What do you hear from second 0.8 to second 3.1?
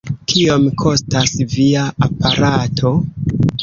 kostas via aparato?